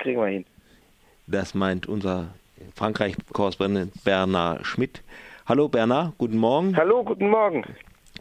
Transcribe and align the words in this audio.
kriegen 0.00 0.20
wir 0.20 0.26
hin. 0.26 0.44
Das 1.26 1.54
meint 1.54 1.86
unser 1.86 2.34
Frankreich-Korrespondent 2.74 4.02
Bernard 4.04 4.66
Schmidt. 4.66 5.02
Hallo 5.46 5.68
Bernard, 5.68 6.14
guten 6.18 6.38
Morgen. 6.38 6.76
Hallo, 6.76 7.04
guten 7.04 7.28
Morgen. 7.28 7.64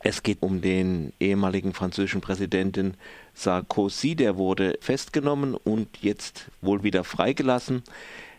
Es 0.01 0.23
geht 0.23 0.41
um 0.41 0.61
den 0.61 1.11
ehemaligen 1.19 1.73
französischen 1.73 2.21
Präsidenten 2.21 2.95
Sarkozy. 3.33 4.15
Der 4.15 4.37
wurde 4.37 4.77
festgenommen 4.81 5.55
und 5.55 5.89
jetzt 6.01 6.49
wohl 6.61 6.83
wieder 6.83 7.03
freigelassen 7.03 7.83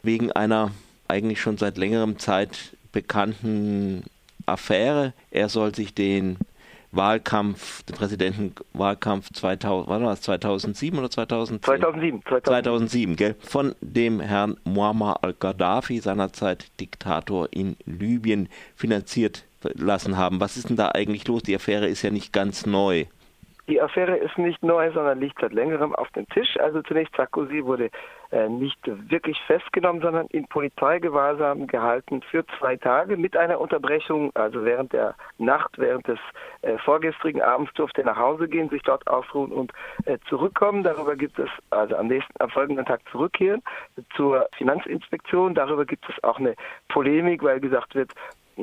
wegen 0.02 0.32
einer 0.32 0.70
eigentlich 1.08 1.40
schon 1.40 1.58
seit 1.58 1.76
längerem 1.76 2.18
Zeit 2.18 2.76
bekannten 2.92 4.04
Affäre. 4.46 5.12
Er 5.30 5.48
soll 5.48 5.74
sich 5.74 5.92
den 5.92 6.38
Wahlkampf, 6.92 7.82
den 7.84 7.96
Präsidentenwahlkampf 7.96 9.32
2000, 9.32 9.88
war 9.88 10.00
das 10.00 10.22
2007 10.22 10.98
oder 10.98 11.10
2010? 11.10 11.62
2007. 11.62 12.22
2007, 12.24 13.16
gell? 13.16 13.36
Von 13.38 13.74
dem 13.80 14.20
Herrn 14.20 14.56
Muammar 14.64 15.22
al-Gaddafi, 15.22 16.00
seinerzeit 16.00 16.66
Diktator 16.80 17.48
in 17.52 17.76
Libyen, 17.84 18.48
finanziert 18.74 19.44
lassen 19.62 20.16
haben. 20.16 20.40
Was 20.40 20.56
ist 20.56 20.68
denn 20.68 20.76
da 20.76 20.88
eigentlich 20.88 21.26
los? 21.28 21.42
Die 21.42 21.54
Affäre 21.54 21.86
ist 21.86 22.02
ja 22.02 22.10
nicht 22.10 22.32
ganz 22.32 22.66
neu. 22.66 23.04
Die 23.70 23.80
Affäre 23.80 24.16
ist 24.16 24.36
nicht 24.36 24.64
neu, 24.64 24.90
sondern 24.90 25.20
liegt 25.20 25.40
seit 25.40 25.52
längerem 25.52 25.94
auf 25.94 26.10
dem 26.10 26.28
Tisch. 26.30 26.58
Also 26.58 26.82
zunächst 26.82 27.14
Sarkozy 27.14 27.64
wurde 27.64 27.90
äh, 28.32 28.48
nicht 28.48 28.78
wirklich 28.84 29.40
festgenommen, 29.46 30.02
sondern 30.02 30.26
in 30.26 30.48
Polizeigewahrsam 30.48 31.68
gehalten 31.68 32.20
für 32.22 32.44
zwei 32.58 32.76
Tage 32.76 33.16
mit 33.16 33.36
einer 33.36 33.60
Unterbrechung. 33.60 34.32
Also 34.34 34.64
während 34.64 34.92
der 34.92 35.14
Nacht, 35.38 35.78
während 35.78 36.08
des 36.08 36.18
äh, 36.62 36.78
vorgestrigen 36.78 37.42
Abends 37.42 37.72
durfte 37.74 38.00
er 38.00 38.06
nach 38.06 38.16
Hause 38.16 38.48
gehen, 38.48 38.68
sich 38.70 38.82
dort 38.82 39.06
ausruhen 39.06 39.52
und 39.52 39.72
äh, 40.04 40.18
zurückkommen. 40.28 40.82
Darüber 40.82 41.14
gibt 41.14 41.38
es 41.38 41.48
also 41.70 41.94
am 41.94 42.08
nächsten, 42.08 42.32
am 42.40 42.50
folgenden 42.50 42.86
Tag 42.86 43.02
zurückkehren 43.12 43.62
zur 44.16 44.48
Finanzinspektion. 44.58 45.54
Darüber 45.54 45.84
gibt 45.84 46.08
es 46.08 46.24
auch 46.24 46.40
eine 46.40 46.56
Polemik, 46.88 47.44
weil 47.44 47.60
gesagt 47.60 47.94
wird, 47.94 48.12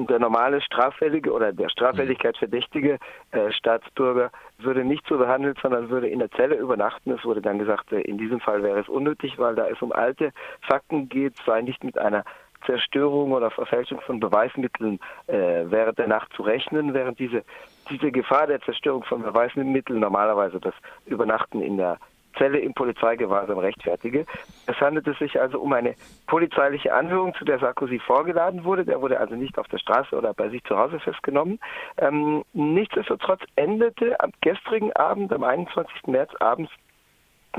der 0.05 0.19
normale 0.19 0.61
straffällige 0.61 1.31
oder 1.31 1.51
der 1.51 1.69
Straffälligkeit 1.69 2.37
verdächtige 2.37 2.99
äh, 3.31 3.51
Staatsbürger 3.51 4.29
würde 4.59 4.83
nicht 4.83 5.05
so 5.07 5.17
behandelt, 5.17 5.57
sondern 5.61 5.89
würde 5.89 6.07
in 6.07 6.19
der 6.19 6.29
Zelle 6.31 6.55
übernachten. 6.55 7.11
Es 7.11 7.23
wurde 7.23 7.41
dann 7.41 7.57
gesagt, 7.57 7.91
äh, 7.91 8.01
in 8.01 8.17
diesem 8.17 8.39
Fall 8.39 8.61
wäre 8.63 8.79
es 8.79 8.89
unnötig, 8.89 9.39
weil 9.39 9.55
da 9.55 9.67
es 9.67 9.81
um 9.81 9.91
alte 9.91 10.31
Fakten 10.61 11.09
geht, 11.09 11.35
sei 11.45 11.61
nicht 11.61 11.83
mit 11.83 11.97
einer 11.97 12.23
Zerstörung 12.65 13.31
oder 13.31 13.51
Verfälschung 13.51 14.01
von 14.01 14.19
Beweismitteln 14.19 14.99
äh, 15.27 15.63
während 15.65 15.97
der 15.97 16.07
Nacht 16.07 16.33
zu 16.33 16.43
rechnen, 16.43 16.93
während 16.93 17.19
diese, 17.19 17.43
diese 17.89 18.11
Gefahr 18.11 18.47
der 18.47 18.61
Zerstörung 18.61 19.03
von 19.03 19.21
Beweismitteln 19.21 19.99
normalerweise 19.99 20.59
das 20.59 20.73
Übernachten 21.05 21.61
in 21.61 21.77
der 21.77 21.97
Zelle 22.37 22.59
im 22.59 22.73
Polizeigewahrsam 22.73 23.57
rechtfertige. 23.57 24.25
Es 24.65 24.79
handelte 24.79 25.13
sich 25.13 25.39
also 25.39 25.59
um 25.59 25.73
eine 25.73 25.95
polizeiliche 26.27 26.93
Anhörung, 26.93 27.33
zu 27.35 27.45
der 27.45 27.59
Sarkozy 27.59 27.99
vorgeladen 27.99 28.63
wurde. 28.63 28.85
Der 28.85 29.01
wurde 29.01 29.19
also 29.19 29.35
nicht 29.35 29.57
auf 29.57 29.67
der 29.67 29.79
Straße 29.79 30.15
oder 30.15 30.33
bei 30.33 30.49
sich 30.49 30.63
zu 30.63 30.77
Hause 30.77 30.99
festgenommen. 30.99 31.59
Ähm, 31.97 32.43
nichtsdestotrotz 32.53 33.41
endete 33.55 34.19
am 34.19 34.31
gestrigen 34.41 34.93
Abend, 34.93 35.33
am 35.33 35.43
21. 35.43 36.07
März 36.07 36.31
abends, 36.39 36.71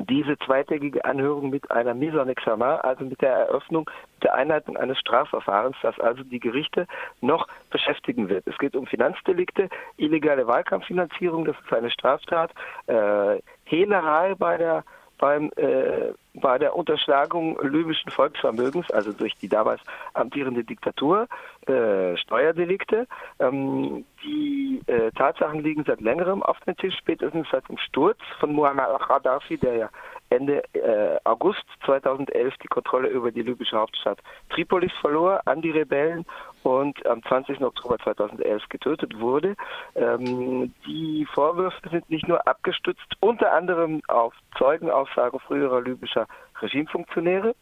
diese 0.07 0.39
zweitägige 0.39 1.05
Anhörung 1.05 1.51
mit 1.51 1.71
einer 1.71 1.95
Mise 1.95 2.21
en 2.21 2.29
examen, 2.29 2.63
also 2.81 3.05
mit 3.05 3.21
der 3.21 3.33
Eröffnung 3.33 3.91
der 4.23 4.35
Einleitung 4.35 4.77
eines 4.77 4.99
Strafverfahrens, 4.99 5.77
das 5.83 5.99
also 6.01 6.23
die 6.23 6.41
Gerichte 6.41 6.87
noch 7.21 7.49
beschäftigen 7.71 8.29
wird. 8.29 8.47
Es 8.47 8.59
geht 8.59 8.77
um 8.77 8.87
Finanzdelikte, 8.87 9.69
illegale 9.97 10.47
Wahlkampffinanzierung, 10.47 11.45
das 11.45 11.57
ist 11.65 11.73
eine 11.73 11.91
Straftat, 11.91 12.53
äh, 12.87 13.41
Hehlerei 13.69 14.35
bei 14.35 14.57
der 14.57 14.85
beim, 15.19 15.51
äh, 15.57 16.13
bei 16.35 16.59
der 16.59 16.77
Unterschlagung 16.77 17.59
libyschen 17.61 18.11
Volksvermögens, 18.11 18.91
also 18.91 19.13
durch 19.13 19.35
die 19.37 19.49
damals 19.49 19.81
amtierende 20.15 20.65
Diktatur, 20.65 21.27
äh, 21.67 22.17
Steuerdelikte. 22.17 23.07
Ähm, 23.41 24.05
die 24.25 24.81
äh, 24.87 25.11
Tatsachen 25.13 25.63
liegen 25.63 25.85
seit 25.85 26.01
längerem 26.01 26.43
auf 26.43 26.59
dem 26.61 26.77
Tisch, 26.77 26.95
spätestens 26.99 27.49
seit 27.51 27.69
dem 27.69 27.79
Sturz 27.79 28.19
von 28.39 28.53
Muammar 28.53 28.89
al-Gaddafi, 28.89 29.59
der 29.59 29.77
ja 29.77 29.91
Ende 30.31 30.63
äh, 30.75 31.19
August 31.25 31.65
2011 31.87 32.55
die 32.63 32.69
Kontrolle 32.69 33.09
über 33.09 33.33
die 33.33 33.43
libysche 33.43 33.77
Hauptstadt 33.77 34.19
Tripolis 34.51 34.93
verlor 35.01 35.41
an 35.47 35.63
die 35.63 35.71
Rebellen 35.71 36.27
und 36.63 37.05
am 37.07 37.23
20. 37.23 37.61
Oktober 37.61 37.99
2011 37.99 38.69
getötet 38.69 39.19
wurde. 39.19 39.55
Ähm, 39.95 40.73
die 40.87 41.27
Vorwürfe 41.33 41.89
sind 41.91 42.09
nicht 42.11 42.29
nur 42.29 42.47
abgestützt, 42.47 43.15
unter 43.21 43.53
anderem 43.53 44.03
auf 44.09 44.35
Zeugenaussagen 44.57 45.41
früherer 45.41 45.81
libyscher 45.81 46.27
Regimefunktionäre, 46.61 47.55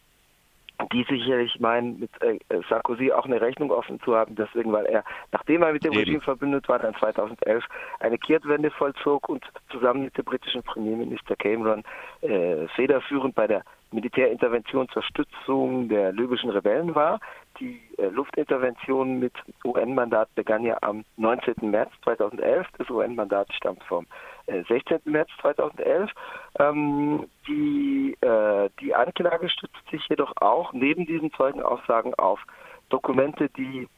die 0.93 1.05
sicherlich 1.09 1.59
meinen, 1.59 1.99
mit 1.99 2.11
äh, 2.21 2.39
Sarkozy 2.69 3.11
auch 3.11 3.25
eine 3.25 3.41
Rechnung 3.41 3.71
offen 3.71 3.99
zu 4.01 4.15
haben, 4.15 4.35
deswegen, 4.35 4.73
weil 4.73 4.87
er, 4.87 5.05
nachdem 5.33 5.63
er 5.63 5.73
mit 5.73 5.85
dem 5.85 5.93
Eben. 5.93 6.01
Regime 6.01 6.21
verbündet 6.21 6.69
war, 6.69 6.79
dann 6.79 6.95
2011 6.95 7.65
eine 8.01 8.19
Kehrtwende 8.19 8.71
vollzog 8.71 9.29
und 9.29 9.45
zusammen 9.71 10.05
mit 10.05 10.19
dem 10.19 10.25
britischen 10.25 10.63
Premierminister 10.63 11.37
Cameron 11.37 11.83
äh, 12.21 12.69
federführend 12.69 13.35
bei 13.35 13.47
der 13.47 13.63
Militärintervention 13.93 14.89
zur 14.89 15.03
Stützung 15.03 15.89
der 15.89 16.13
libyschen 16.13 16.51
Rebellen 16.51 16.95
war. 16.95 17.21
Die 17.61 17.81
äh, 17.99 18.07
Luftintervention 18.09 19.19
mit 19.19 19.33
UN-Mandat 19.65 20.35
begann 20.35 20.65
ja 20.65 20.77
am 20.83 21.05
19. 21.17 21.71
März 21.71 21.91
2011. 22.05 22.67
Das 22.79 22.91
UN-Mandat 22.91 23.53
stammt 23.53 23.83
vom 23.85 24.07
äh, 24.47 24.63
16. 24.65 25.01
März 25.05 25.31
2011. 25.41 26.11
Ähm, 26.59 27.27
die, 27.47 28.17
äh, 28.21 28.69
die 28.81 28.95
Anklage 28.95 29.49
stützt 29.49 29.91
sich 29.91 30.07
jedoch 30.09 30.33
auch 30.41 30.73
neben 30.73 31.07
diesen 31.07 31.33
Zeugenaussagen 31.33 32.15
auf 32.15 32.41
Dokumente, 32.89 33.49
die 33.49 33.89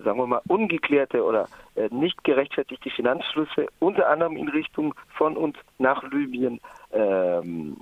sagen 0.00 0.18
wir 0.18 0.26
mal, 0.26 0.42
ungeklärte 0.48 1.24
oder 1.24 1.48
äh, 1.74 1.88
nicht 1.90 2.22
gerechtfertigte 2.24 2.90
Finanzflüsse, 2.90 3.66
unter 3.78 4.08
anderem 4.08 4.36
in 4.36 4.48
Richtung 4.48 4.94
von 5.16 5.36
und 5.36 5.58
nach 5.78 6.02
Libyen, 6.10 6.60
ähm, 6.92 7.76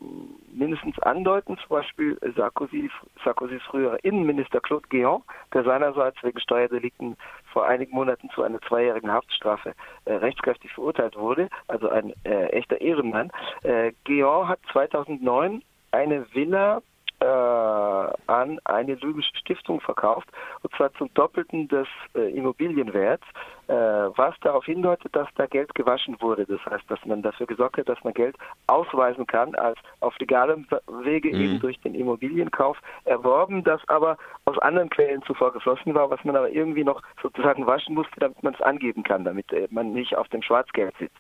mindestens 0.53 0.99
andeuten. 1.01 1.57
Zum 1.59 1.69
Beispiel 1.69 2.19
Sarkozy, 2.37 2.91
Sarkozys 3.25 3.63
früherer 3.63 4.03
Innenminister 4.05 4.61
Claude 4.61 4.89
Guéant, 4.89 5.23
der 5.55 5.65
seinerseits 5.65 6.23
wegen 6.23 6.41
Steuerdelikten 6.41 7.17
vor 7.53 7.67
einigen 7.67 7.95
Monaten 7.95 8.31
zu 8.31 8.43
einer 8.43 8.61
zweijährigen 8.63 9.13
Haftstrafe 9.13 9.75
äh, 10.05 10.15
rechtskräftig 10.15 10.73
verurteilt 10.73 11.17
wurde, 11.17 11.49
also 11.69 11.89
ein 11.89 12.13
äh, 12.25 12.47
echter 12.47 12.81
Ehrenmann. 12.81 13.31
Äh, 13.63 13.93
Guéant 14.07 14.49
hat 14.49 14.61
2009 14.73 15.63
eine 15.93 16.27
Villa 16.35 16.83
äh, 17.21 17.27
an 17.27 18.59
eine 18.65 18.95
libysche 18.95 19.37
Stiftung 19.37 19.81
verkauft, 19.81 20.29
und 20.63 20.75
zwar 20.75 20.93
zum 20.95 21.13
Doppelten 21.15 21.69
des 21.69 21.87
äh, 22.15 22.31
Immobilienwerts, 22.37 23.25
äh, 23.69 23.75
was 23.75 24.35
darauf 24.41 24.65
hindeutet, 24.65 25.15
dass 25.15 25.29
da 25.37 25.47
Geld 25.47 25.75
gewaschen 25.75 26.17
wurde. 26.21 26.47
Das 26.47 26.65
heißt, 26.67 26.85
dass 26.89 27.05
man 27.05 27.23
dafür 27.23 27.47
gesorgt 27.47 27.79
hat, 27.79 27.89
dass 27.89 28.03
man 28.05 28.15
Geld 28.15 28.37
ausweisen 28.67 29.27
kann, 29.27 29.55
als 29.55 29.79
auf 30.01 30.17
legalem 30.19 30.67
Wege 31.03 31.35
mhm. 31.35 31.41
eben 31.41 31.61
durch 31.61 31.81
den 31.81 31.95
Immobilienkauf 31.95 32.79
erworben, 33.05 33.65
das 33.65 33.81
aber 33.89 34.19
aus 34.45 34.59
anderen 34.59 34.91
Quellen 34.91 35.23
zuvor 35.23 35.53
geflossen 35.53 35.95
war, 35.95 36.11
was 36.11 36.23
man 36.25 36.37
aber 36.37 36.51
irgendwie 36.51 36.85
noch 36.85 37.03
sozusagen 37.23 37.67
waschen 37.67 37.95
musste, 37.95 38.21
damit 38.21 38.43
man 38.43 38.55
es 38.55 38.61
angeben 38.61 39.03
kann, 39.03 39.25
damit 39.25 39.53
äh, 39.53 39.67
man 39.71 39.93
nicht 39.93 40.17
auf 40.17 40.29
dem 40.29 40.43
Schwarzgeld 40.43 40.95
sitzt. 40.99 41.17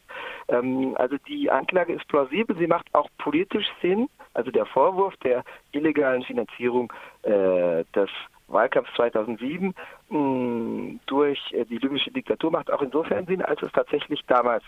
Ähm, 0.49 0.95
also 0.99 1.17
die 1.27 1.51
Anklage 1.51 1.95
ist 1.95 2.07
plausibel, 2.09 2.57
sie 2.57 2.67
macht 2.67 2.87
auch 2.93 3.09
politisch 3.19 3.67
Sinn, 3.83 4.09
also 4.37 4.51
der 4.51 4.67
Vorwurf 4.67 5.17
der 5.19 5.43
illegalen 5.73 6.23
Finanzierung 6.23 6.93
äh, 7.23 7.85
des 7.95 8.11
Wahlkampfs 8.49 8.95
2007 8.95 9.75
mh, 10.11 10.99
durch 11.07 11.41
äh, 11.53 11.65
die 11.65 11.79
libysche 11.79 12.11
Diktatur 12.11 12.51
macht 12.51 12.71
auch 12.71 12.83
insofern 12.83 13.27
Sinn, 13.27 13.43
als 13.43 13.63
es 13.63 13.73
tatsächlich 13.73 14.21
damals 14.27 14.63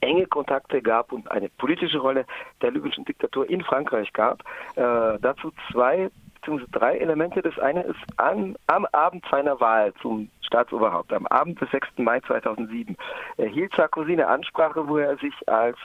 enge 0.00 0.26
Kontakte 0.26 0.82
gab 0.82 1.12
und 1.12 1.30
eine 1.30 1.48
politische 1.48 1.98
Rolle 1.98 2.26
der 2.60 2.72
libyschen 2.72 3.04
Diktatur 3.04 3.48
in 3.48 3.62
Frankreich 3.62 4.12
gab. 4.12 4.42
Äh, 4.76 5.18
dazu 5.20 5.52
zwei 5.72 6.10
bzw. 6.44 6.64
drei 6.72 6.98
Elemente. 6.98 7.42
Das 7.42 7.58
eine 7.58 7.82
ist 7.82 8.00
an, 8.16 8.56
am 8.66 8.86
Abend 8.92 9.24
seiner 9.30 9.60
Wahl 9.60 9.92
zum 10.00 10.30
Staatsoberhaupt, 10.42 11.12
am 11.12 11.26
Abend 11.26 11.60
des 11.60 11.70
6. 11.70 11.88
Mai 11.98 12.20
2007, 12.20 12.96
erhielt 13.38 13.74
Sarkozy 13.74 14.12
eine 14.12 14.28
Ansprache, 14.28 14.86
wo 14.86 14.98
er 14.98 15.16
sich 15.16 15.34
als 15.46 15.78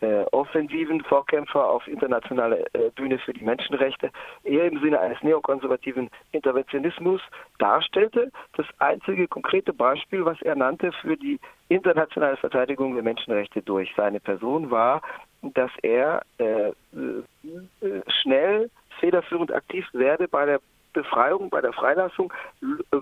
äh, 0.00 0.24
offensiven 0.32 1.02
Vorkämpfer 1.02 1.64
auf 1.64 1.86
internationaler 1.88 2.58
äh, 2.74 2.90
Bühne 2.94 3.18
für 3.18 3.32
die 3.32 3.44
Menschenrechte 3.44 4.10
eher 4.44 4.66
im 4.66 4.80
Sinne 4.80 5.00
eines 5.00 5.22
neokonservativen 5.22 6.10
Interventionismus 6.32 7.20
darstellte. 7.58 8.30
Das 8.56 8.66
einzige 8.78 9.26
konkrete 9.26 9.72
Beispiel, 9.72 10.24
was 10.24 10.40
er 10.42 10.56
nannte 10.56 10.92
für 10.92 11.16
die 11.16 11.40
internationale 11.68 12.36
Verteidigung 12.36 12.94
der 12.94 13.02
Menschenrechte 13.02 13.62
durch 13.62 13.92
seine 13.96 14.20
Person 14.20 14.70
war, 14.70 15.00
dass 15.42 15.70
er 15.82 16.22
äh, 16.38 16.68
äh 16.68 16.72
schnell 18.20 18.70
federführend 19.16 19.52
aktiv 19.52 19.86
werde 19.92 20.28
bei 20.28 20.44
der 20.44 20.60
Befreiung, 20.92 21.50
bei 21.50 21.60
der 21.60 21.74
Freilassung 21.74 22.32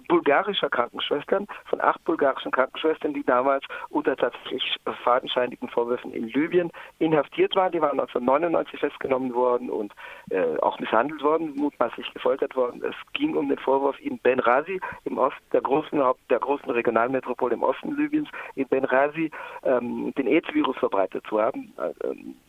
bulgarischer 0.09 0.69
Krankenschwestern, 0.69 1.47
von 1.67 1.81
acht 1.81 2.03
bulgarischen 2.05 2.51
Krankenschwestern, 2.51 3.15
die 3.15 3.23
damals 3.23 3.65
unter 3.89 4.17
tatsächlich 4.17 4.77
fadenscheinigen 5.05 5.69
Vorwürfen 5.69 6.13
in 6.13 6.27
Libyen 6.27 6.73
inhaftiert 6.99 7.55
waren. 7.55 7.71
Die 7.71 7.81
waren 7.81 8.01
1999 8.01 8.81
festgenommen 8.81 9.33
worden 9.33 9.71
und 9.71 9.93
äh, 10.31 10.57
auch 10.61 10.81
misshandelt 10.81 11.23
worden, 11.23 11.55
mutmaßlich 11.55 12.13
gefoltert 12.13 12.57
worden. 12.57 12.83
Es 12.83 12.97
ging 13.13 13.37
um 13.37 13.49
den 13.49 13.59
Vorwurf, 13.59 13.97
in 14.01 14.19
Benghazi, 14.19 14.81
im 15.05 15.17
Osten 15.17 15.45
der 15.53 15.61
großen 15.61 16.03
der 16.31 16.41
großen 16.41 16.71
Regionalmetropole 16.71 17.55
im 17.55 17.63
Osten 17.63 17.97
Libyens, 17.97 18.29
in 18.57 18.67
Benghazi 18.67 19.31
ähm, 19.63 20.13
den 20.19 20.27
AIDS-Virus 20.27 20.77
verbreitet 20.79 21.25
zu 21.29 21.41
haben, 21.41 21.73
äh, 21.79 21.93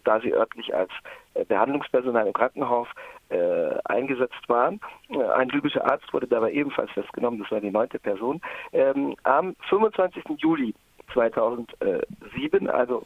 da 0.04 0.20
sie 0.22 0.34
örtlich 0.34 0.74
als 0.74 0.92
Behandlungspersonal 1.44 2.28
im 2.28 2.34
Krankenhaus 2.34 2.88
äh, 3.30 3.76
eingesetzt 3.86 4.48
waren. 4.48 4.80
Äh, 5.10 5.24
ein 5.24 5.50
libyscher 5.50 5.86
Arzt 5.86 6.12
wurde 6.14 6.28
dabei 6.28 6.52
ebenfalls 6.52 6.92
festgenommen, 6.92 7.42
das 7.42 7.52
war 7.52 7.60
die 7.60 7.72
neunte 7.72 8.00
Person. 8.00 8.42
Ähm, 8.72 9.16
am 9.24 9.56
25. 9.70 10.24
Juli 10.38 10.74
2007, 11.14 12.70
also 12.70 13.06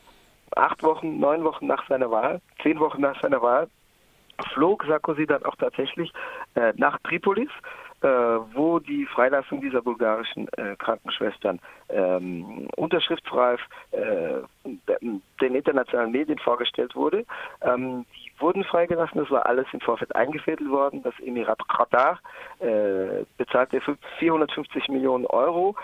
acht 0.56 0.84
Wochen, 0.84 1.20
neun 1.20 1.44
Wochen 1.44 1.68
nach 1.68 1.88
seiner 1.88 2.12
Wahl, 2.12 2.42
zehn 2.62 2.80
Wochen 2.80 3.02
nach 3.02 3.20
seiner 3.22 3.42
Wahl, 3.42 3.68
flog 4.54 4.86
Sarkozy 4.88 5.26
dann 5.26 5.44
auch 5.44 5.56
tatsächlich 5.56 6.12
äh, 6.56 6.74
nach 6.78 6.98
Tripolis 7.00 7.50
wo 8.02 8.80
die 8.80 9.06
Freilassung 9.06 9.62
dieser 9.62 9.82
bulgarischen 9.82 10.48
äh, 10.54 10.76
Krankenschwestern 10.78 11.60
ähm, 11.90 12.68
unterschriftsreif 12.76 13.60
äh, 13.92 14.42
den 15.42 15.56
internationalen 15.56 16.12
Medien 16.12 16.40
vorgestellt 16.40 16.96
wurde. 16.96 17.26
Ähm, 17.62 18.06
die 18.16 18.32
wurden 18.42 18.64
freigelassen, 18.64 19.20
das 19.20 19.30
war 19.32 19.46
alles 19.46 19.68
im 19.74 19.82
Vorfeld 19.82 20.16
eingefädelt 20.16 20.70
worden. 20.70 21.04
Das 21.04 21.14
Emirat 21.20 21.60
Qatar 21.68 22.20
äh, 22.60 23.26
bezahlte 23.38 23.82
450 24.20 24.88
Millionen 24.90 25.26
Euro 25.26 25.76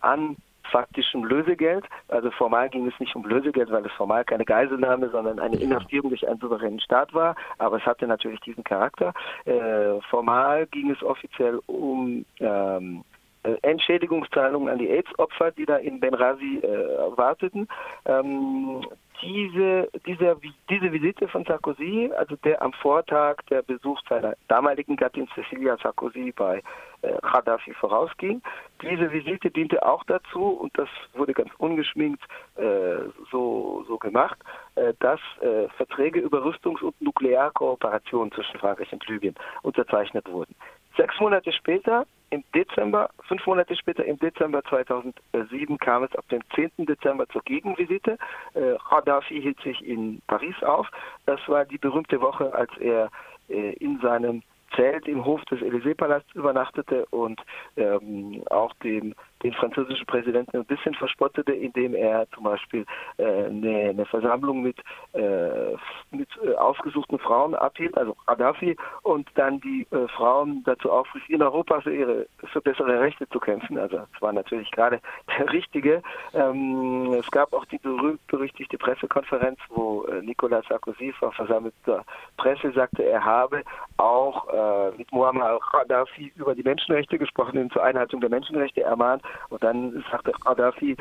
an 0.00 0.36
faktischem 0.70 1.24
Lösegeld. 1.24 1.84
Also 2.08 2.30
formal 2.30 2.68
ging 2.68 2.86
es 2.86 2.98
nicht 3.00 3.14
um 3.16 3.24
Lösegeld, 3.24 3.70
weil 3.70 3.84
es 3.84 3.92
formal 3.92 4.24
keine 4.24 4.44
Geiselnahme, 4.44 5.10
sondern 5.10 5.38
eine 5.38 5.56
Inhaftierung 5.56 6.10
durch 6.10 6.26
einen 6.26 6.40
souveränen 6.40 6.80
Staat 6.80 7.12
war. 7.14 7.34
Aber 7.58 7.76
es 7.76 7.86
hatte 7.86 8.06
natürlich 8.06 8.40
diesen 8.40 8.64
Charakter. 8.64 9.12
Äh, 9.44 10.00
formal 10.10 10.66
ging 10.66 10.90
es 10.90 11.02
offiziell 11.02 11.60
um 11.66 12.24
ähm, 12.40 13.04
äh, 13.04 13.15
Entschädigungszahlungen 13.62 14.68
an 14.68 14.78
die 14.78 14.90
AIDS-Opfer, 14.90 15.52
die 15.52 15.66
da 15.66 15.76
in 15.76 16.00
Benghazi 16.00 16.58
äh, 16.62 17.16
warteten. 17.16 17.68
Ähm, 18.04 18.82
diese, 19.22 19.88
diese, 20.06 20.36
diese 20.68 20.92
Visite 20.92 21.28
von 21.28 21.44
Sarkozy, 21.44 22.10
also 22.16 22.36
der 22.36 22.60
am 22.60 22.72
Vortag 22.74 23.36
der 23.48 23.62
Besuch 23.62 24.00
seiner 24.08 24.34
damaligen 24.48 24.96
Gattin 24.96 25.28
Cecilia 25.34 25.76
Sarkozy 25.82 26.32
bei 26.32 26.62
äh, 27.02 27.14
Gaddafi 27.22 27.72
vorausging, 27.74 28.42
diese 28.82 29.10
Visite 29.10 29.50
diente 29.50 29.84
auch 29.86 30.04
dazu, 30.04 30.42
und 30.42 30.76
das 30.78 30.88
wurde 31.14 31.32
ganz 31.32 31.50
ungeschminkt 31.58 32.22
äh, 32.56 33.08
so, 33.30 33.84
so 33.88 33.96
gemacht, 33.98 34.38
äh, 34.74 34.92
dass 35.00 35.20
äh, 35.40 35.68
Verträge 35.76 36.20
über 36.20 36.44
Rüstungs- 36.44 36.82
und 36.82 37.00
Nuklearkooperation 37.00 38.32
zwischen 38.32 38.58
Frankreich 38.58 38.92
und 38.92 39.06
Libyen 39.08 39.34
unterzeichnet 39.62 40.30
wurden. 40.30 40.54
Sechs 40.96 41.18
Monate 41.20 41.52
später, 41.52 42.06
im 42.30 42.44
Dezember, 42.54 43.10
fünf 43.28 43.46
Monate 43.46 43.76
später, 43.76 44.04
im 44.04 44.18
Dezember 44.18 44.62
2007, 44.64 45.78
kam 45.78 46.04
es 46.04 46.14
ab 46.16 46.24
dem 46.30 46.42
10. 46.54 46.86
Dezember 46.86 47.28
zur 47.28 47.42
Gegenvisite. 47.42 48.18
Äh, 48.54 48.74
Gaddafi 48.90 49.40
hielt 49.40 49.60
sich 49.60 49.84
in 49.86 50.20
Paris 50.26 50.60
auf. 50.62 50.88
Das 51.26 51.40
war 51.46 51.64
die 51.64 51.78
berühmte 51.78 52.20
Woche, 52.20 52.52
als 52.54 52.70
er 52.78 53.10
äh, 53.48 53.72
in 53.74 54.00
seinem 54.00 54.42
Zelt 54.74 55.06
im 55.06 55.24
Hof 55.24 55.44
des 55.44 55.60
Élysée-Palasts 55.60 56.34
übernachtete 56.34 57.06
und 57.06 57.40
ähm, 57.76 58.42
auch 58.50 58.74
dem 58.82 59.14
den 59.46 59.54
französischen 59.54 60.06
Präsidenten 60.06 60.56
ein 60.56 60.64
bisschen 60.64 60.94
verspottete, 60.94 61.52
indem 61.52 61.94
er 61.94 62.28
zum 62.34 62.44
Beispiel 62.44 62.84
äh, 63.18 63.24
eine, 63.24 63.90
eine, 63.90 64.06
Versammlung 64.06 64.62
mit, 64.62 64.76
äh, 65.12 65.76
mit 66.10 66.28
äh, 66.42 66.54
ausgesuchten 66.54 67.18
Frauen 67.18 67.54
abhielt, 67.54 67.96
also 67.96 68.16
Gaddafi, 68.26 68.76
und 69.02 69.28
dann 69.36 69.60
die 69.60 69.86
äh, 69.92 70.08
Frauen 70.08 70.62
dazu 70.64 70.90
aufrief, 70.90 71.22
in 71.28 71.42
Europa 71.42 71.80
für 71.80 71.94
ihre 71.94 72.26
für 72.52 72.60
bessere 72.60 73.00
Rechte 73.00 73.28
zu 73.28 73.38
kämpfen. 73.38 73.78
Also 73.78 73.98
es 74.14 74.22
war 74.22 74.32
natürlich 74.32 74.70
gerade 74.72 75.00
der 75.38 75.52
Richtige. 75.52 76.02
Ähm, 76.34 77.14
es 77.18 77.30
gab 77.30 77.52
auch 77.52 77.64
die 77.66 77.78
berühmt-berüchtigte 77.78 78.78
Pressekonferenz, 78.78 79.58
wo 79.68 80.04
äh, 80.04 80.22
Nicolas 80.22 80.66
Sarkozy 80.68 81.12
vor 81.12 81.32
versammelter 81.32 82.04
Presse 82.36 82.72
sagte, 82.72 83.04
er 83.04 83.24
habe 83.24 83.62
auch 83.98 84.48
äh, 84.48 84.96
mit 84.96 85.12
Muammar 85.12 85.60
Gaddafi 85.72 86.32
über 86.34 86.54
die 86.54 86.64
Menschenrechte 86.64 87.18
gesprochen, 87.18 87.60
ihn 87.60 87.70
zur 87.70 87.84
Einhaltung 87.84 88.20
der 88.20 88.30
Menschenrechte 88.30 88.82
ermahnt 88.82 89.22
und 89.48 89.62
dann 89.62 90.04
sagte 90.10 90.32
Gaddafi 90.32 90.96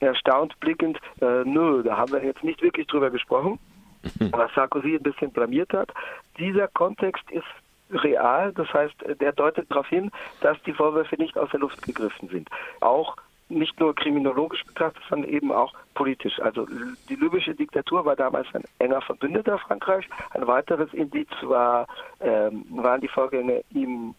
erstaunt 0.00 0.58
blickend, 0.60 0.98
äh, 1.20 1.44
nö, 1.44 1.82
da 1.82 1.96
haben 1.96 2.12
wir 2.12 2.24
jetzt 2.24 2.44
nicht 2.44 2.62
wirklich 2.62 2.86
drüber 2.86 3.10
gesprochen, 3.10 3.58
was 4.30 4.52
Sarkozy 4.54 4.96
ein 4.96 5.02
bisschen 5.02 5.30
blamiert 5.30 5.72
hat. 5.72 5.92
Dieser 6.38 6.68
Kontext 6.68 7.22
ist 7.30 7.44
real, 7.90 8.52
das 8.52 8.72
heißt, 8.72 8.94
der 9.20 9.32
deutet 9.32 9.70
darauf 9.70 9.88
hin, 9.88 10.10
dass 10.40 10.60
die 10.62 10.72
Vorwürfe 10.72 11.16
nicht 11.16 11.36
aus 11.36 11.50
der 11.50 11.60
Luft 11.60 11.82
gegriffen 11.82 12.28
sind. 12.28 12.48
Auch 12.80 13.16
nicht 13.50 13.78
nur 13.80 13.94
kriminologisch 13.94 14.64
betrachtet, 14.64 15.02
sondern 15.08 15.28
eben 15.28 15.52
auch 15.52 15.74
politisch. 15.94 16.40
Also 16.40 16.66
die 17.08 17.16
libysche 17.16 17.54
Diktatur 17.54 18.04
war 18.04 18.16
damals 18.16 18.46
ein 18.54 18.62
enger 18.78 19.02
Verbündeter 19.02 19.58
Frankreichs. 19.58 20.08
Ein 20.30 20.46
weiteres 20.46 20.92
Indiz 20.94 21.28
war, 21.42 21.86
ähm, 22.20 22.64
waren 22.70 23.00
die 23.00 23.08
Vorgänge 23.08 23.62
im 23.74 24.14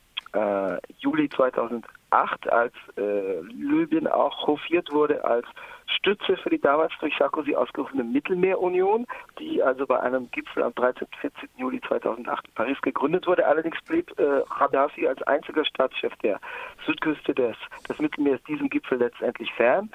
2008, 1.31 2.51
als 2.51 2.73
äh, 2.97 3.41
Libyen 3.41 4.07
auch 4.07 4.47
hofiert 4.47 4.91
wurde 4.91 5.23
als 5.23 5.45
Stütze 5.87 6.37
für 6.37 6.49
die 6.49 6.59
damals 6.59 6.93
durch 6.99 7.15
Sarkozy 7.17 7.55
ausgerufene 7.55 8.03
Mittelmeerunion, 8.03 9.05
die 9.39 9.61
also 9.61 9.85
bei 9.85 9.99
einem 9.99 10.29
Gipfel 10.31 10.63
am 10.63 10.73
13. 10.75 11.07
14. 11.19 11.49
Juli 11.57 11.81
2008 11.81 12.47
in 12.47 12.53
Paris 12.53 12.81
gegründet 12.81 13.27
wurde. 13.27 13.45
Allerdings 13.45 13.77
blieb 13.87 14.11
äh, 14.19 14.41
Gaddafi 14.57 15.07
als 15.07 15.21
einziger 15.23 15.65
Staatschef 15.65 16.13
der 16.17 16.39
Südküste 16.85 17.33
des, 17.33 17.55
des 17.89 17.99
Mittelmeers 17.99 18.41
diesem 18.43 18.69
Gipfel 18.69 18.99
letztendlich 18.99 19.51
fern. 19.53 19.89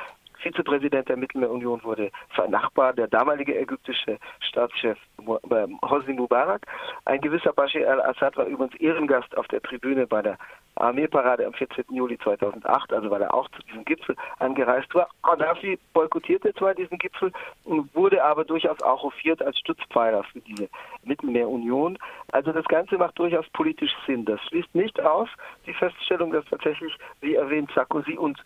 Vizepräsident 0.46 1.08
der 1.08 1.16
Mittelmeerunion 1.16 1.82
wurde 1.82 2.12
sein 2.36 2.52
Nachbar, 2.52 2.92
der 2.92 3.08
damalige 3.08 3.58
ägyptische 3.58 4.18
Staatschef 4.38 4.96
äh, 5.18 5.66
Hosni 5.82 6.14
Mubarak. 6.14 6.62
Ein 7.04 7.20
gewisser 7.20 7.52
Bashir 7.52 7.90
al-Assad 7.90 8.36
war 8.36 8.46
übrigens 8.46 8.76
Ehrengast 8.76 9.36
auf 9.36 9.48
der 9.48 9.60
Tribüne 9.60 10.06
bei 10.06 10.22
der 10.22 10.38
Armeeparade 10.76 11.44
am 11.46 11.52
14. 11.52 11.84
Juli 11.90 12.16
2008, 12.18 12.92
also 12.92 13.10
weil 13.10 13.22
er 13.22 13.34
auch 13.34 13.48
zu 13.48 13.62
diesem 13.62 13.84
Gipfel 13.84 14.14
angereist 14.38 14.94
war. 14.94 15.08
Gaddafi 15.24 15.80
boykottierte 15.92 16.54
zwar 16.54 16.74
diesen 16.74 16.98
Gipfel, 16.98 17.32
wurde 17.64 18.22
aber 18.22 18.44
durchaus 18.44 18.80
auch 18.82 19.02
hofiert 19.02 19.42
als 19.42 19.58
Stützpfeiler 19.58 20.22
für 20.24 20.40
diese 20.42 20.68
Mittelmeerunion. 21.02 21.98
Also 22.30 22.52
das 22.52 22.66
Ganze 22.66 22.98
macht 22.98 23.18
durchaus 23.18 23.48
politisch 23.48 23.92
Sinn. 24.06 24.24
Das 24.26 24.40
schließt 24.42 24.72
nicht 24.76 25.00
aus 25.00 25.28
die 25.66 25.74
Feststellung, 25.74 26.30
dass 26.30 26.44
tatsächlich, 26.44 26.94
wie 27.20 27.34
erwähnt, 27.34 27.70
Sarkozy 27.74 28.16
und 28.16 28.38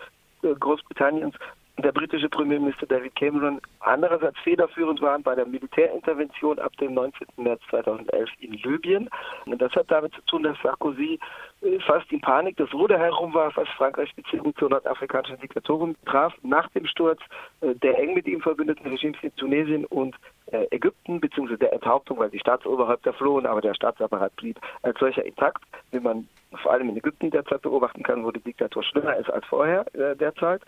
äh, 0.42 0.54
Großbritanniens 0.54 1.34
der 1.78 1.92
britische 1.92 2.28
Premierminister 2.28 2.86
David 2.86 3.14
Cameron 3.14 3.60
andererseits 3.80 4.38
federführend 4.40 5.00
waren 5.00 5.22
bei 5.22 5.34
der 5.34 5.46
Militärintervention 5.46 6.58
ab 6.58 6.76
dem 6.78 6.94
19. 6.94 7.26
März 7.36 7.60
2011 7.70 8.28
in 8.40 8.52
Libyen. 8.52 9.08
Und 9.46 9.60
das 9.60 9.72
hat 9.72 9.90
damit 9.90 10.12
zu 10.14 10.20
tun, 10.22 10.42
dass 10.42 10.56
Sarkozy 10.62 11.18
äh, 11.62 11.78
fast 11.80 12.10
in 12.12 12.20
Panik 12.20 12.56
das 12.56 12.72
Ruder 12.72 12.98
herum 12.98 13.32
war, 13.34 13.54
was 13.56 13.68
Frankreichs 13.76 14.14
Beziehung 14.14 14.54
zur 14.56 14.70
nordafrikanischen 14.70 15.40
Diktatur 15.40 15.94
traf, 16.06 16.34
nach 16.42 16.68
dem 16.70 16.86
Sturz 16.86 17.20
äh, 17.60 17.74
der 17.74 17.98
eng 17.98 18.14
mit 18.14 18.26
ihm 18.26 18.40
verbündeten 18.40 18.86
Regimes 18.86 19.18
in 19.22 19.34
Tunesien 19.36 19.84
und 19.86 20.16
äh, 20.46 20.66
Ägypten, 20.70 21.20
beziehungsweise 21.20 21.58
der 21.58 21.72
Enthauptung, 21.72 22.18
weil 22.18 22.30
die 22.30 22.38
Staatsoberhäupter 22.38 23.12
flohen, 23.12 23.46
aber 23.46 23.60
der 23.60 23.74
Staatsapparat 23.74 24.34
blieb 24.36 24.58
als 24.82 24.98
solcher 24.98 25.24
intakt, 25.24 25.62
wie 25.92 26.00
man 26.00 26.28
vor 26.62 26.72
allem 26.72 26.88
in 26.88 26.96
Ägypten 26.96 27.30
derzeit 27.30 27.62
beobachten 27.62 28.02
kann, 28.02 28.24
wo 28.24 28.30
die 28.30 28.40
Diktatur 28.40 28.82
schlimmer 28.82 29.16
ist 29.16 29.30
als 29.30 29.46
vorher 29.46 29.86
äh, 29.94 30.16
derzeit. 30.16 30.62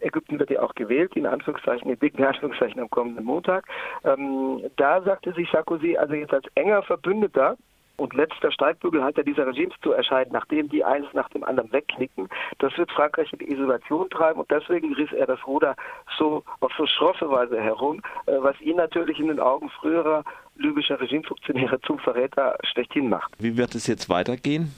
Ägypten 0.00 0.38
wird 0.38 0.50
ja 0.50 0.62
auch 0.62 0.74
gewählt, 0.74 1.16
in 1.16 1.26
Anführungszeichen, 1.26 1.90
in 1.90 1.98
dicken 1.98 2.24
Anführungszeichen 2.24 2.80
am 2.80 2.90
kommenden 2.90 3.24
Montag. 3.24 3.66
Ähm, 4.04 4.62
da 4.76 5.02
sagte 5.02 5.32
sich 5.32 5.50
Sarkozy 5.50 5.96
also 5.96 6.14
jetzt 6.14 6.32
als 6.32 6.46
enger 6.54 6.82
Verbündeter 6.82 7.56
und 7.96 8.14
letzter 8.14 8.50
Steigbügelhalter 8.50 9.22
dieser 9.22 9.46
Regimes 9.46 9.74
zu 9.82 9.92
erscheinen, 9.92 10.32
nachdem 10.32 10.68
die 10.68 10.84
eins 10.84 11.06
nach 11.12 11.28
dem 11.30 11.44
anderen 11.44 11.72
wegknicken, 11.72 12.28
das 12.58 12.76
wird 12.76 12.90
Frankreich 12.90 13.32
in 13.32 13.38
die 13.38 13.52
Isolation 13.52 14.08
treiben 14.10 14.40
und 14.40 14.50
deswegen 14.50 14.94
riss 14.94 15.12
er 15.12 15.26
das 15.26 15.46
Ruder 15.46 15.76
so 16.18 16.42
auf 16.60 16.72
so 16.76 16.86
schroffe 16.86 17.30
Weise 17.30 17.60
herum, 17.60 18.02
äh, 18.26 18.32
was 18.38 18.60
ihn 18.60 18.76
natürlich 18.76 19.18
in 19.18 19.28
den 19.28 19.40
Augen 19.40 19.68
früherer 19.70 20.24
libyscher 20.56 21.00
Regimefunktionäre 21.00 21.80
zum 21.82 21.98
Verräter 21.98 22.56
schlechthin 22.64 23.08
macht. 23.08 23.32
Wie 23.38 23.56
wird 23.56 23.74
es 23.74 23.86
jetzt 23.86 24.08
weitergehen? 24.08 24.72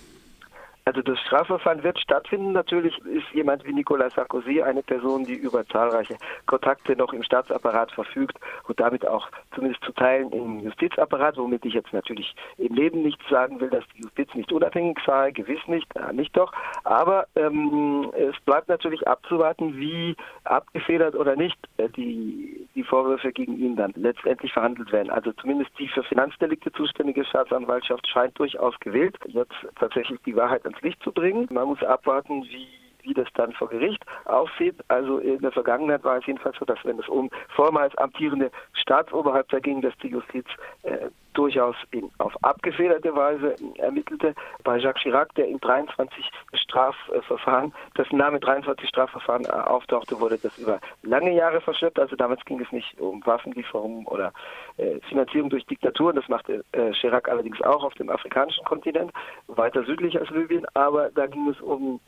Also 0.87 1.01
das 1.01 1.19
Strafverfahren 1.21 1.83
wird 1.83 1.99
stattfinden. 1.99 2.53
Natürlich 2.53 2.99
ist 3.07 3.27
jemand 3.33 3.65
wie 3.65 3.73
Nicolas 3.73 4.13
Sarkozy 4.13 4.61
eine 4.61 4.83
Person, 4.83 5.25
die 5.25 5.33
über 5.33 5.67
zahlreiche 5.67 6.19
Kontakte 6.45 6.95
noch 6.95 7.15
im 7.15 7.23
Staatsapparat 7.23 7.91
verfügt 7.93 8.39
und 8.69 8.79
damit 8.79 9.07
auch 9.07 9.31
zumindest 9.55 9.83
zu 9.83 9.93
Teilen 9.93 10.31
im 10.33 10.61
Justizapparat, 10.61 11.39
womit 11.39 11.65
ich 11.65 11.73
jetzt 11.73 11.95
natürlich 11.95 12.37
im 12.59 12.75
Leben 12.75 13.01
nicht 13.01 13.19
sagen 13.31 13.61
will, 13.61 13.71
dass 13.71 13.85
die 13.97 14.03
Justiz 14.03 14.35
nicht 14.35 14.53
unabhängig 14.53 14.99
sei, 15.07 15.31
gewiss 15.31 15.67
nicht, 15.69 15.87
ja, 15.97 16.13
nicht 16.13 16.37
doch. 16.37 16.53
Aber 16.85 17.29
ähm, 17.35 18.13
es 18.15 18.39
bleibt 18.45 18.69
natürlich 18.69 19.09
abzuwarten, 19.09 19.79
wie 19.79 20.15
abgefedert 20.45 21.15
oder 21.15 21.35
nicht 21.35 21.57
äh, 21.79 21.89
die, 21.89 22.69
die 22.75 22.85
Vorwürfe 22.85 23.33
gegen 23.33 23.59
ihn 23.59 23.77
dann 23.77 23.95
letztendlich 23.97 24.53
verhandelt 24.53 24.93
werden. 24.93 25.09
Also 25.09 25.33
zumindest 25.33 25.71
die 25.79 25.89
für 25.89 26.03
Finanzdelikte 26.03 26.71
zuständige 26.73 27.25
Staatsanwaltschaft 27.25 28.07
scheint 28.07 28.39
durchaus 28.39 28.79
gewählt, 28.81 29.17
jetzt 29.29 29.55
tatsächlich 29.77 30.21
die 30.27 30.37
Wahrheit 30.37 30.67
ans 30.75 30.83
Licht 30.83 31.03
zu 31.03 31.13
bringen. 31.13 31.49
Man 31.51 31.69
muss 31.69 31.83
abwarten, 31.83 32.43
wie 32.45 32.69
wie 33.05 33.15
das 33.15 33.29
dann 33.35 33.53
vor 33.53 33.69
Gericht 33.69 34.05
aussieht. 34.25 34.77
Also 34.89 35.19
in 35.19 35.41
der 35.41 35.53
Vergangenheit 35.53 36.05
war 36.05 36.19
es 36.19 36.27
jedenfalls 36.27 36.57
so, 36.59 36.65
dass 36.65 36.79
wenn 36.85 36.99
es 36.99 37.09
um 37.09 37.31
vormals 37.55 37.97
amtierende 37.99 38.51
Staatsoberhäupter 38.73 39.61
ging, 39.61 39.81
dass 39.83 39.97
die 39.99 40.09
Justiz 40.09 40.47
äh, 40.83 41.09
durchaus 41.35 41.77
in, 41.91 42.11
auf 42.19 42.33
abgefederte 42.43 43.15
Weise 43.15 43.57
ermittelte. 43.77 44.35
Bei 44.63 44.79
Jacques 44.79 45.03
Chirac, 45.03 45.35
der 45.35 45.49
in 45.49 45.59
23 45.61 46.31
Strafverfahren, 46.55 47.75
dessen 47.99 48.17
Name 48.17 48.41
23 48.41 48.89
Strafverfahren 48.89 49.45
äh, 49.45 49.49
auftauchte, 49.49 50.19
wurde 50.21 50.39
das 50.39 50.57
über 50.59 50.81
lange 51.03 51.33
Jahre 51.35 51.61
verschleppt. 51.61 51.99
Also 51.99 52.17
damals 52.17 52.45
ging 52.45 52.61
es 52.61 52.71
nicht 52.73 52.99
um 53.01 53.25
Waffenlieferungen 53.27 54.07
oder 54.07 54.33
äh, 54.77 55.01
Finanzierung 55.09 55.51
durch 55.51 55.67
Diktaturen. 55.67 56.17
Das 56.17 56.29
machte 56.29 56.65
äh, 56.73 56.93
Chirac 56.93 57.29
allerdings 57.29 57.61
auch 57.63 57.85
auf 57.85 57.95
dem 57.95 58.09
afrikanischen 58.09 58.65
Kontinent, 58.65 59.13
weiter 59.49 59.85
südlich 59.85 60.19
als 60.19 60.31
Libyen. 60.31 60.65
Aber 60.75 61.11
da 61.11 61.27
ging 61.27 61.49
es 61.49 61.61
um 61.61 62.01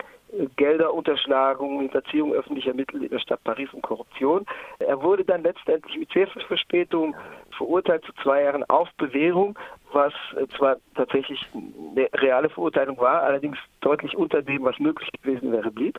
Gelderunterschlagung, 0.57 1.81
Hinterziehung 1.81 2.33
öffentlicher 2.33 2.75
Mittel 2.75 3.03
in 3.03 3.11
der 3.11 3.21
Stadt 3.21 3.43
Paris 3.45 3.73
und 3.73 3.83
Korruption. 3.83 4.45
Er 4.81 5.01
wurde 5.01 5.25
dann 5.25 5.43
letztendlich 5.43 5.97
mit 5.97 6.11
sehr 6.13 6.27
viel 6.27 6.43
Verspätung 6.43 7.15
verurteilt 7.57 8.05
zu 8.05 8.13
zwei 8.23 8.43
Jahren 8.43 8.65
auf 8.65 8.89
Bewährung, 8.99 9.57
was 9.93 10.13
zwar 10.59 10.77
tatsächlich 10.95 11.41
eine 11.55 12.09
reale 12.15 12.51
Verurteilung 12.51 12.99
war, 12.99 13.23
allerdings 13.23 13.57
deutlich 13.81 14.17
unter 14.17 14.43
dem, 14.43 14.65
was 14.65 14.79
möglich 14.79 15.09
gewesen 15.23 15.53
wäre, 15.53 15.71
blieb. 15.71 15.95